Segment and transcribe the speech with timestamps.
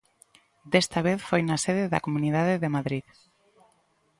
[0.71, 3.05] Desta vez foi na sede da Comunidade de Madrid.